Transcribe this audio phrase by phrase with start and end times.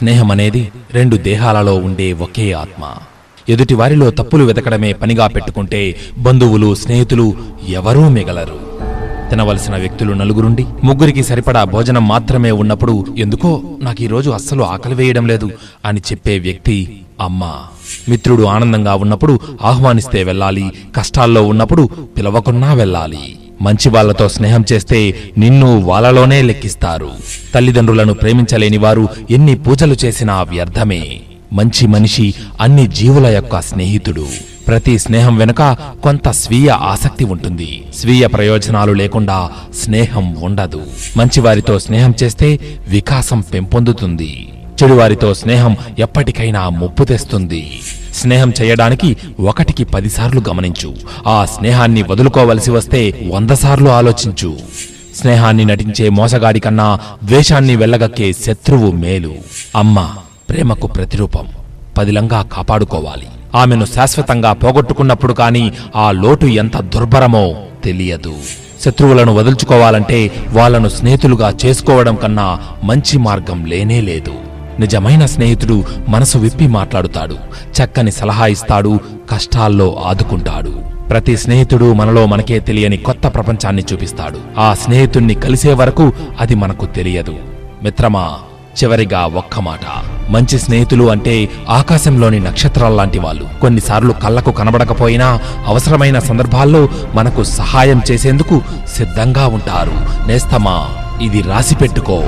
[0.00, 2.94] స్నేహం అనేది రెండు దేహాలలో ఉండే ఒకే ఆత్మ.
[3.48, 7.34] ఎదుటి వారిలో తప్పులు వెతకడమే పనిగా పెట్టుకుంటే బంధువులు స్నేహితులు
[7.68, 8.70] ఎవరూ మిగలరు.
[9.30, 15.50] తినవలసిన వ్యక్తులు నలుగురుండి ముగ్గురికి సరిపడా భోజనం మాత్రమే ఉన్నప్పుడు ఎందుకో నాకు ఈరోజు అస్సలు ఆకలి వేయడం లేదు
[15.84, 17.44] అని చెప్పే వ్యక్తి అమ్మ.
[18.08, 23.39] మిత్రుడు ఆనందంగా ఉన్నప్పుడు ఆహ్వానిస్తే వెళ్ళాలి కష్టాల్లో ఉన్నప్పుడు పిలవకున్నా వెళ్ళాలి.
[23.60, 27.10] మంచి వాళ్ళతో స్నేహం చేస్తే నిన్ను వాళ్ళలోనే లెక్కిస్తారు.
[27.54, 31.20] తల్లిదండ్రులను ప్రేమించలేని వారు ఎన్ని పూజలు చేసినా వ్యర్థమే.
[31.52, 34.26] మంచి మనిషి అన్ని జీవుల యొక్క స్నేహితుడు.
[34.68, 37.82] ప్రతి స్నేహం వెనుక కొంత స్వీయ ఆసక్తి ఉంటుంది.
[37.94, 39.50] స్వీయ ప్రయోజనాలు లేకుండా
[39.84, 40.82] స్నేహం ఉండదు.
[41.16, 44.49] మంచివారితో స్నేహం చేస్తే వికాసం పెంపొందుతుంది.
[44.82, 47.80] చెడువారితో స్నేహం ఎప్పటికైనా ముప్పు తెస్తుంది.
[48.14, 50.94] స్నేహం చేయడానికి ఒకటికి పదిసార్లు గమనించు.
[51.26, 54.58] ఆ స్నేహాన్ని వదులుకోవలసి వస్తే వంద సార్లు ఆలోచించు.
[55.16, 59.34] స్నేహాన్ని నటించే మోసగాడి కన్నా ద్వేషాన్ని వెళ్ళగక్కే శత్రువు మేలు.
[59.76, 60.08] అమ్మ
[60.48, 61.46] ప్రేమకు ప్రతిరూపం.
[61.98, 63.26] పదిలంగా కాపాడుకోవాలి.
[63.54, 68.34] ఆమెను శాశ్వతంగా పోగొట్టుకున్నప్పుడు కానీ ఆ లోటు ఎంత దుర్భరమో తెలియదు.
[68.84, 74.49] శత్రువులను వదులుచుకోవాలంటే వాళ్ళను స్నేహితులుగా చేసుకోవడం కన్నా మంచి మార్గం లేనే లేదు.
[74.80, 77.36] నిజమైన స్నేహితుడు మనసు విప్పి మాట్లాడుతాడు.
[77.64, 79.00] చక్కని సలహా ఇస్తాడు
[79.30, 80.70] కష్టాల్లో ఆదుకుంటాడు.
[81.10, 84.60] ప్రతి స్నేహితుడు మనలో మనకే తెలియని కొత్త ప్రపంచాన్ని చూపిస్తాడు.
[84.60, 87.36] ఆ స్నేహితుణ్ణి కలిసే వరకు అది మనకు తెలియదు.
[87.82, 88.30] మిత్రమా
[88.82, 89.80] చివరిగా ఒక్క మాట.
[90.30, 93.60] మంచి స్నేహితులు అంటే ఆకాశంలోని నక్షత్రాల్లాంటి వాళ్ళు.
[93.60, 98.60] కొన్నిసార్లు కళ్ళకు కనబడకపోయినా అవసరమైన సందర్భాల్లో మనకు సహాయం చేసేందుకు
[98.96, 100.28] సిద్ధంగా ఉంటారు.
[100.28, 100.88] నేస్తమా
[101.22, 102.22] ఇది రాసి పెట్టుకో.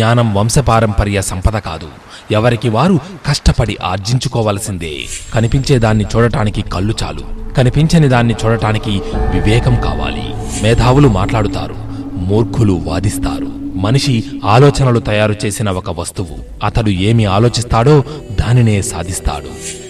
[0.00, 1.88] జ్ఞానం వంశపారంపర్య సంపద కాదు.
[2.32, 4.94] ఎవరికి వారు కష్టపడి ఆర్జించుకోవలసిందే.
[5.34, 7.54] కనిపించేదాన్ని చూడటానికి కళ్ళు చాలు.
[7.54, 10.22] కనిపించని దాన్ని చూడటానికి వివేకం కావాలి.
[10.62, 11.74] మేధావులు మాట్లాడుతారు.
[12.12, 13.46] మూర్ఖులు వాదిస్తారు.
[13.78, 16.66] మనిషి ఆలోచనలు తయారు చేసిన ఒక వస్తువు.
[16.66, 18.04] అతడు ఏమి ఆలోచిస్తాడో
[18.40, 19.46] దానినే సాధిస్తాడు.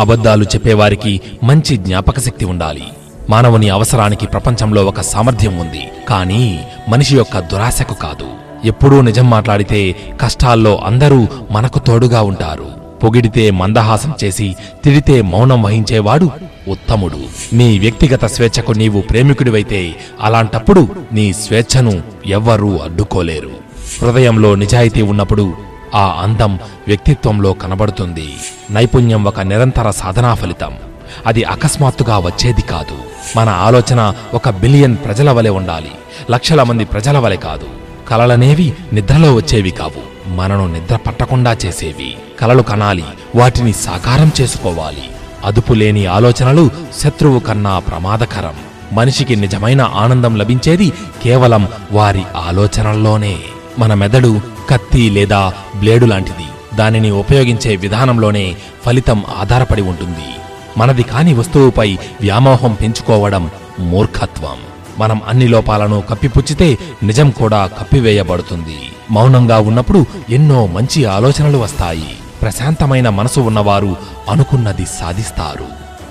[0.00, 2.84] అబద్ధాలు చెప్పేవారికి మంచి జ్ఞాపకశక్తి ఉండాలి.
[3.30, 5.88] మానవుని అవసరానికి ప్రపంచంలో ఒక సామర్థ్యం ఉంది.
[6.08, 8.41] కానీ మనిషి యొక్క దురాశకు కాదు.
[8.64, 12.82] ఎప్పుడూ నిజం మాట్లాడితే కష్టాల్లో అందరూ మనకు తోడుగా ఉంటారు.
[13.02, 16.30] పొగిడితే మందహాసం చేసి తిడితే మౌనం వహించేవాడు
[16.68, 17.18] ఉత్తముడు.
[17.52, 23.50] నీ వ్యక్తిగత స్వేచ్ఛకు నీవు ప్రేమికుడివైతే అలాంటప్పుడు నీ స్వేచ్ఛను ఎవ్వరూ అడ్డుకోలేరు.
[24.02, 25.52] హృదయంలో నిజాయితీ ఉన్నప్పుడు
[25.94, 26.58] ఆ అందం
[26.88, 28.32] వ్యక్తిత్వంలో కనబడుతుంది.
[28.70, 30.72] నైపుణ్యం ఒక నిరంతర సాధనా ఫలితం.
[31.26, 32.98] అది అకస్మాత్తుగా వచ్చేది కాదు.
[33.38, 35.90] మన ఆలోచన ఒక బిలియన్ ప్రజల వలె ఉండాలి.
[36.30, 37.81] లక్షల మంది ప్రజల వలె కాదు.
[38.12, 40.28] కలలనేవి నిద్రలో వచ్చేవి కావు.
[40.28, 42.16] మనను నిద్ర పట్టకుండా చేసేవి.
[42.40, 43.04] కలలు కనాలి
[43.36, 45.02] వాటిని సాకారం చేసుకోవాలి.
[45.44, 48.54] అదుపులేని ఆలోచనలు శత్రువు కన్నా ప్రమాదకరం.
[48.92, 53.36] మనిషికి నిజమైన ఆనందం లభించేది కేవలం వారి ఆలోచనల్లోనే.
[53.78, 54.40] మన మెదడు
[54.70, 56.76] కత్తి లేదా బ్లేడు లాంటిది.
[56.76, 58.56] దానిని ఉపయోగించే విధానంలోనే
[58.86, 60.28] ఫలితం ఆధారపడి ఉంటుంది.
[60.78, 64.71] మనది కాని వస్తువుపై వ్యామోహం పెంచుకోవడం మూర్ఖత్వం.
[64.98, 68.78] మనం అన్ని లోపాలను కప్పిపుచ్చితే నిజం కూడా కప్పివేయబడుతుంది.
[69.10, 72.08] మౌనంగా ఉన్నప్పుడు ఎన్నో మంచి ఆలోచనలు వస్తాయి.
[72.42, 73.96] ప్రశాంతమైన మనసు ఉన్నవారు
[74.30, 75.64] అనుకున్నది సాధిస్తారు.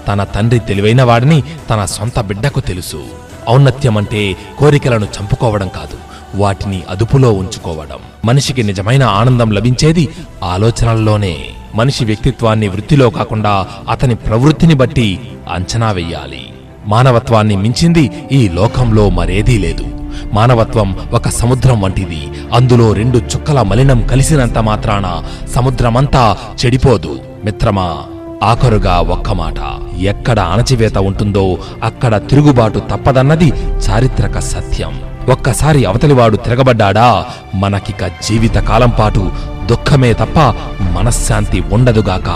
[0.07, 3.03] తన తండ్రి తెలివైన వాడిని తన సొంత బిడ్డకు తెలుసు.
[3.49, 5.97] ఔన్నత్యం అంటే కోరికలను చంపుకోవడం కాదు
[6.35, 7.99] వాటిని అదుపులో ఉంచుకోవడం.
[8.25, 10.09] మనిషికి నిజమైన ఆనందం లభించేది
[10.43, 11.45] ఆలోచనల్లోనే.
[11.75, 15.19] మనిషి వ్యక్తిత్వాన్ని వృత్తిలో కాకుండా అతని ప్రవృత్తిని బట్టి
[15.51, 16.53] అంచనా వెయ్యాలి
[16.87, 19.85] మానవత్వాన్ని మించింది ఈ లోకంలో మరేదీ లేదు.
[20.33, 22.27] మానవత్వం ఒక సముద్రం వంటిది.
[22.53, 25.23] అందులో రెండు చుక్కల మలినం కలిసినంత మాత్రాన
[25.55, 27.19] సముద్రమంతా చెడిపోదు.
[27.45, 27.97] మిత్రమా
[28.43, 29.55] ఆఖరుగా ఒక్క మాట.
[29.99, 33.53] ఎక్కడ అణచివేత ఉంటుందో అక్కడ తిరుగుబాటు తప్పదన్నది
[33.89, 35.01] చారిత్రక సత్యం.
[35.29, 37.25] ఒక్కసారి అవతలివాడు తిరగబడ్డాడా?
[37.55, 39.31] మనకిక జీవితకాలం పాటు
[39.65, 40.39] దుఃఖమే తప్ప
[40.81, 42.29] మనశ్శాంతి ఉండదుగాక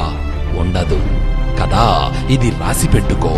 [0.58, 1.02] ఉండదు.
[1.62, 3.38] కదా ఇది రాసి పెట్టుకో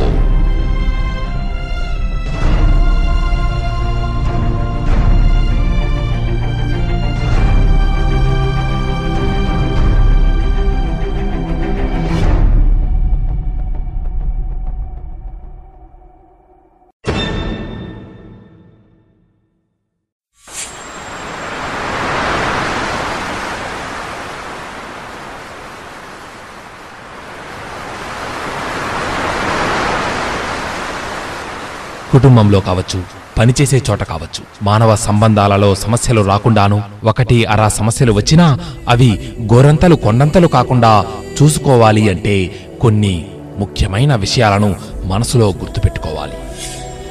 [32.17, 32.99] కుటుంబంలో కావచ్చు
[33.37, 38.47] పనిచేసే చోట కావచ్చు మానవ సంబంధాలలో సమస్యలు రాకుండాను ఒకటి అరా సమస్యలు వచ్చినా
[38.89, 39.09] అవి
[39.53, 41.05] గోరంతలు కొండంతలు కాకుండా
[41.37, 42.35] చూసుకోవాలి అంటే
[42.81, 43.15] కొన్ని
[43.59, 44.69] ముఖ్యమైన విషయాలను
[45.05, 46.37] మనసులో గుర్తుపెట్టుకోవాలి.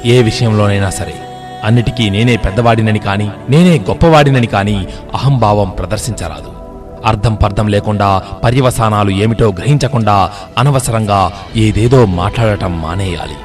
[0.09, 1.15] ఏ విషయంలోనైనా సరే
[1.63, 4.77] అన్నిటికీ నేనే పెద్దవాడినని కానీ నేనే గొప్పవాడినని కానీ
[5.13, 6.51] అహంభావం ప్రదర్శించరాదు.
[7.05, 8.09] అర్థం పర్థం లేకుండా
[8.43, 10.15] పర్యవసానాలు ఏమిటో గ్రహించకుండా
[10.57, 11.19] అనవసరంగా
[11.55, 13.37] ఏదేదో మాట్లాడటం మానేయాలి.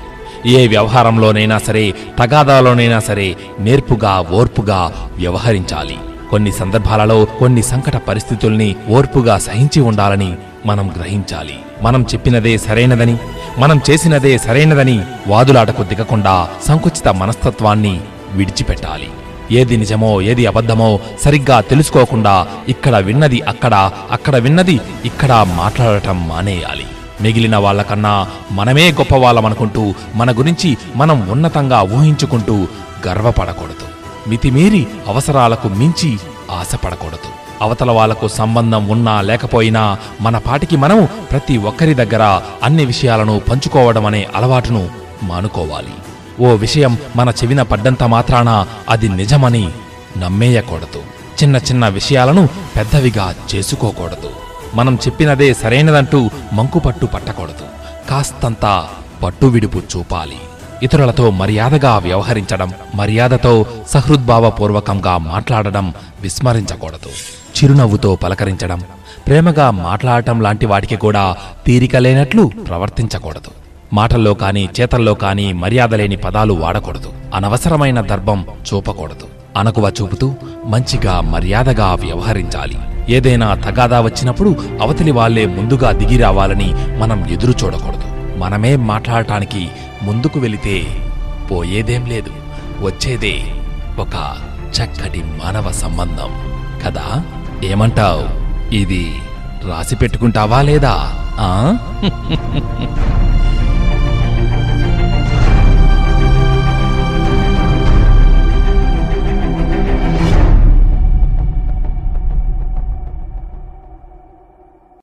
[0.46, 5.98] ఏ వ్యవహారంలోనైనా సరే తగాదాలోనైనా సరే నేర్పుగా ఓర్పుగా వ్యవహరించాలి.
[6.30, 10.36] కొన్ని సందర్భాలలో కొన్ని సంకట పరిస్థితుల్ని ఓర్పుగా సహించి ఉండాలని
[10.66, 11.56] మనం గ్రహించాలి.
[11.82, 13.16] మనం చెప్పినదే సరైనదని
[13.58, 18.00] మనం చేసినదే సరైనదని వాదులాటకు దిగకుండా సంకుచిత మనస్తత్వాన్ని
[18.32, 19.08] విడిచిపెట్టాలి.
[19.50, 26.86] ఏది నిజమో ఏది అబద్ధమో సరిగ్గా తెలుసుకోకుండా ఇక్కడ విన్నది అక్కడ అక్కడ విన్నది ఇక్కడ మాట్లాడటం మానేయాలి.
[27.22, 32.66] మిగిలిన వాళ్ళకన్నా మనమే గొప్పవాళ్ళమనుకుంటూ మన గురించి మనం ఉన్నతంగా ఊహించుకుంటూ
[33.08, 33.86] గర్వపడకూడదు.
[34.28, 36.18] మితిమీరి అవసరాలకు మించి
[36.50, 37.30] ఆశపడకూడదు.
[37.62, 44.26] అవతల వాళ్ళకు సంబంధం ఉన్నా లేకపోయినా మన పాటికి మనం ప్రతి ఒక్కరి దగ్గర అన్ని విషయాలను పంచుకోవడం అనే
[44.36, 44.88] అలవాటును
[45.22, 45.94] మానుకోవాలి.
[46.40, 49.68] ఓ విషయం మన చెవిన పడ్డంత మాత్రాన అది నిజమని
[50.18, 51.02] నమ్మేయకూడదు.
[51.42, 54.51] చిన్న చిన్న విషయాలను పెద్దవిగా చేసుకోకూడదు.
[54.74, 57.66] మనం చెప్పినదే సరైనదంటూ మంకుపట్టు పట్టకూడదు.
[58.10, 58.86] కాస్తంత
[59.22, 60.36] పట్టువిడుపు చూపాలి.
[60.82, 67.08] ఇతరులతో మర్యాదగా వ్యవహరించడం మర్యాదతో సహృద్భావపూర్వకంగా మాట్లాడడం విస్మరించకూడదు.
[67.58, 68.82] చిరునవ్వుతో పలకరించడం
[69.26, 71.36] ప్రేమగా మాట్లాడటం లాంటి వాటికి కూడా
[71.66, 73.50] తీరిక లేనట్లు ప్రవర్తించకూడదు.
[73.92, 77.12] మాటల్లో కానీ చేతల్లో కానీ మర్యాద లేని పదాలు వాడకూడదు.
[77.34, 79.28] అనవసరమైన దర్భం చూపకూడదు.
[79.56, 80.34] అనకువ చూపుతూ
[80.66, 82.78] మంచిగా మర్యాదగా వ్యవహరించాలి.
[83.08, 88.38] ఏదైనా తగాదా వచ్చినప్పుడు అవతలి వాళ్ళే ముందుగా దిగి రావాలని మనం ఎదురు చూడకూడదు.
[88.38, 89.68] మనమే మాట్లాడటానికి
[90.02, 90.82] ముందుకు వెళితే
[91.50, 92.30] పోయేదేం లేదు.
[92.84, 93.40] వచ్చేదే
[93.98, 94.36] ఒక
[94.70, 96.30] చక్కటి మానవ సంబంధం.
[96.86, 97.24] కదా?
[97.64, 98.22] ఏమంటావ్?
[98.74, 99.14] ఇది
[99.68, 101.12] రాసి పెట్టుకుంటావా లేదా?
[101.38, 101.76] ఆ?